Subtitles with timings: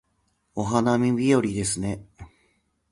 [0.55, 2.03] お花見日和ですね